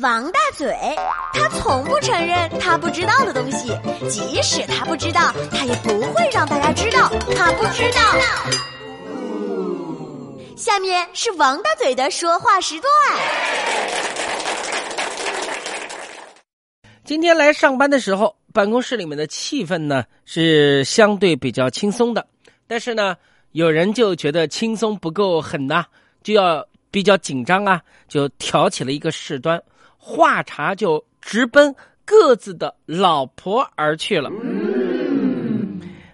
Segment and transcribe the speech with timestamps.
[0.00, 0.74] 王大嘴，
[1.34, 3.78] 他从不承认他不知道的东西，
[4.08, 8.00] 即使他不知道，他也不会让大家知道他不知道。
[10.56, 12.90] 下面是王大嘴的说话时段。
[17.04, 22.26] 今天来上班的时候，办公室里面的气氛呢是相对比较轻松的，
[22.66, 23.14] 但是呢，
[23.50, 25.84] 有人就觉得轻松不够狠呐，
[26.22, 29.62] 就要比较紧张啊，就挑起了一个事端。
[30.04, 31.72] 话茬就直奔
[32.04, 34.28] 各自的老婆而去了。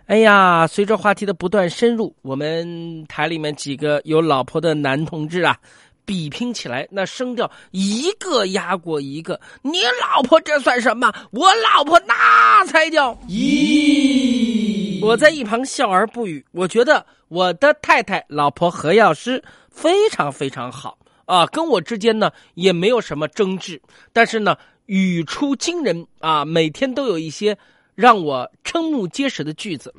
[0.05, 5.57] 哎呀，随着话题的不断深入，我们台里面几个有老婆的男同志啊，
[6.05, 9.41] 比拼起来，那声调一个压过一个。
[9.63, 11.11] 你老婆这算什么？
[11.31, 15.03] 我老婆那才叫咦！
[15.03, 16.45] 我在一旁笑而不语。
[16.53, 20.99] 我觉得我的太太老婆何药师非常非常好。
[21.29, 23.81] 啊，跟我之间呢也没有什么争执，
[24.15, 27.57] 但是呢语出惊人啊，每天都有一些
[27.95, 29.95] 让我瞠目结舌的句子。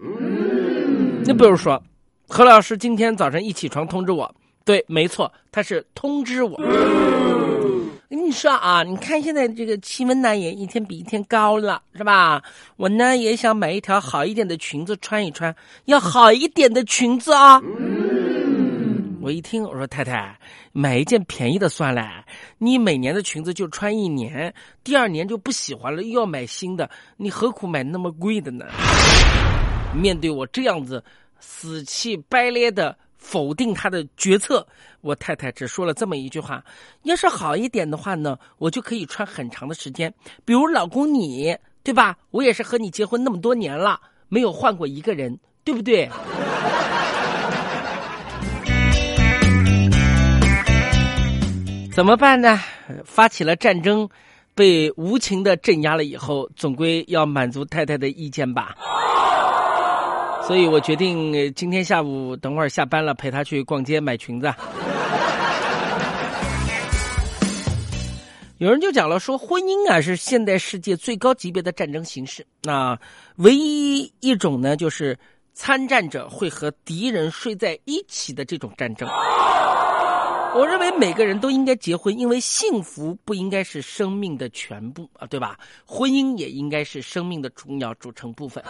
[1.23, 1.81] 你比如说，
[2.28, 4.34] 何老师今天早晨一起床通知我，
[4.66, 6.59] 对，没错，他是通知我。
[8.09, 12.42] 跟你说啊，你看现在这个气温呢也一天比一天高了，是吧？
[12.75, 17.62] 我呢也想买一条好一点的裙子穿一穿，要好一点的裙子啊。
[19.22, 20.38] 我一听，我说太太，
[20.72, 22.23] 买一件便宜的算了。
[22.58, 24.53] 你每年的裙子就穿一年，
[24.84, 28.66] 第二年就不喜欢了，又要买新的，你何苦买那么贵的呢？
[29.94, 31.03] 面对我这样子
[31.40, 34.66] 死气白咧的否定他的决策，
[35.02, 36.64] 我太太只说了这么一句话：
[37.03, 40.14] 要是好一点的话呢，我就可以穿很长的时间。
[40.45, 42.17] 比如老公你，对吧？
[42.31, 46.09] 我也是和你结婚那么多年了，没有换过一个人，对不对？
[52.00, 52.58] 怎么办呢？
[53.03, 54.08] 发起了战争，
[54.55, 58.73] 被无情的镇压了以后，总归要满足太太的意见吧。
[60.47, 64.47] 所以我决定今天下午等会儿下班了，陪她去逛街买裙子。
[68.59, 72.97] 有人就讲了，说婚姻啊是现代世界最高级别的战争形式，那
[73.35, 75.19] 唯一一种呢，就是
[75.53, 79.06] 参战者会和敌人睡在一起的这种战争。
[80.56, 85.58] 我认为每个人都应该结婚，因为幸福不应该是生命的全部啊，对吧？
[85.86, 88.64] 婚姻也应该是生命的重要组成部分。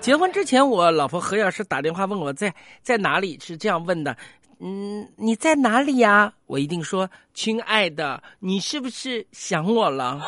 [0.00, 2.52] 结婚之前，我老婆何老师打电话问我在
[2.82, 4.16] 在哪里，是这样问的
[4.58, 10.20] ：“嗯，你在哪里呀？”我一定说：“亲爱的，你是不是想我了？”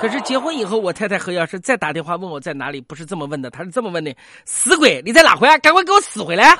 [0.00, 4.14] 可是结婚以后，我太太何老师再打电话问我在哪里，不是这么问的，她是这么问的
[4.46, 5.58] ：“死鬼，你在哪回啊？
[5.58, 6.56] 赶快给我死回来！”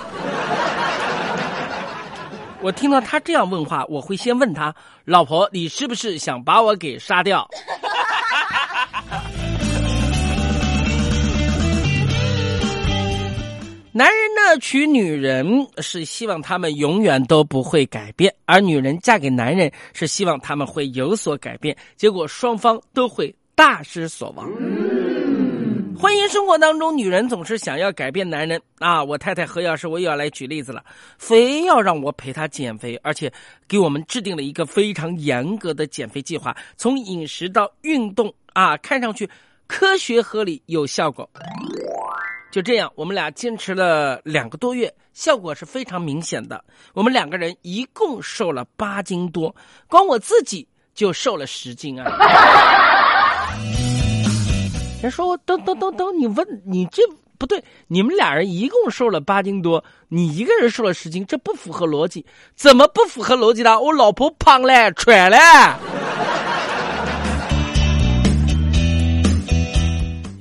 [2.61, 4.75] 我听到他这样问话，我会先问他
[5.06, 7.49] ：“老婆，你是不是想把我给杀掉？”
[13.93, 24.49] 男人呢娶女人是希望他们永远都不会改变，而女人嫁给男人是希望他们会有所改变，结果双方都会大失所望。
[25.99, 29.03] 婚姻生活当中，女人总是想要改变男人啊！
[29.03, 30.83] 我太太何老师，我又要来举例子了，
[31.19, 33.31] 非要让我陪她减肥，而且
[33.69, 39.28] 给我们制定了一个非常严格的减肥计划，从饮食到运动啊，看上去
[39.67, 41.28] 科学合理有效果。
[42.50, 46.65] 就这样，我们俩坚持了两个多月，效果是非常明显的。
[46.94, 49.55] 我们两个人一共瘦了八斤多，
[49.87, 52.10] 光我自己就瘦了十斤啊！
[55.00, 57.03] 人说：“等等等等，你问你这
[57.39, 62.27] 不对，你们俩人一共瘦了八斤多，你一个人瘦了十斤，这不符合逻辑。
[62.55, 63.81] 怎么不符合逻辑的？
[63.81, 65.39] 我老婆胖嘞，喘嘞。”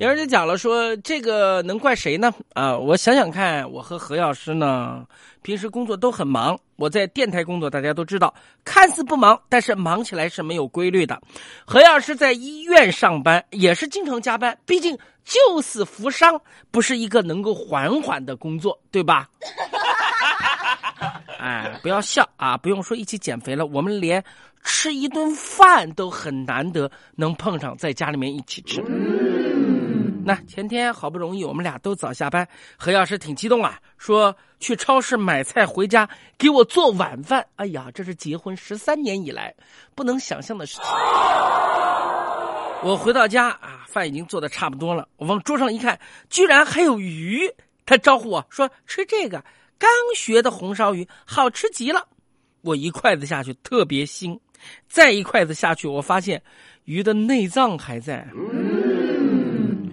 [0.00, 2.32] 有人就讲了，说这个能怪谁呢？
[2.54, 5.04] 啊，我想想看，我和何老师呢，
[5.42, 6.58] 平时工作都很忙。
[6.76, 8.32] 我在电台工作，大家都知道，
[8.64, 11.20] 看似不忙，但是忙起来是没有规律的。
[11.66, 19.28] 何老师在医院上班，也是经常加班，毕竟救死扶伤不是一个能够缓缓的工作，对吧？
[21.38, 22.56] 哎，不要笑啊！
[22.56, 24.24] 不用说一起减肥了，我们连
[24.64, 28.82] 吃一顿饭都很难得能碰上，在家里面一起吃。
[30.24, 32.46] 那前天好不容易我们俩都早下班，
[32.76, 37.46] 何老师挺激动啊，说去超市买菜回家给我做晚饭。
[37.56, 39.54] 哎呀，这是结婚十三年以来
[39.94, 40.84] 不能想象的事情。
[42.82, 47.52] 我回到家啊，饭已经做的差不多了，我往桌上一看，居然还有鱼。
[47.86, 49.44] 他招呼我说：“吃这个
[49.76, 52.06] 刚学的红烧鱼，好吃极了。”
[52.62, 54.38] 我一筷子下去特别腥，
[54.86, 56.40] 再一筷子下去，我发现
[56.84, 58.28] 鱼的内脏还在。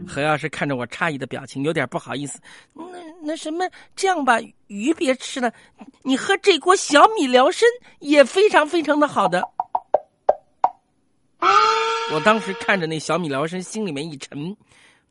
[0.08, 2.40] 何老师看着我诧异的表情，有点不好意思。
[2.74, 2.86] 那
[3.22, 5.52] 那什么，这样吧，鱼别吃了，
[6.04, 7.68] 你喝这锅小米辽参
[8.00, 9.44] 也非常非常的好的。
[12.14, 14.56] 我当时看着那小米辽参，心里面一沉。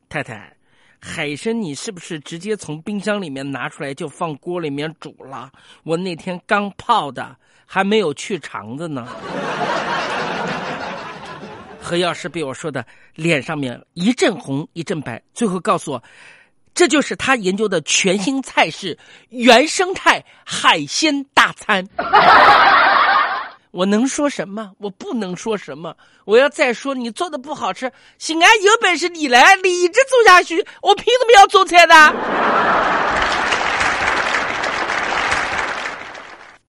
[0.08, 0.56] 太太，
[0.98, 5.52] 海参你是不是直接从冰箱里面拿出来就放锅里面煮了？
[5.82, 9.06] 我那天刚泡的，还没有去肠子呢。
[11.86, 12.84] 何药师被我说的
[13.14, 16.02] 脸上面一阵红一阵白，最后告诉我，
[16.74, 18.98] 这就是他研究的全新菜式——
[19.30, 21.86] 原生态海鲜大餐。
[23.70, 24.72] 我能说什么？
[24.78, 25.94] 我不能说什么。
[26.24, 32.12] 我要再说你做的不好吃，行啊，有本事你来，你一直做下去，我凭什么要做菜呢？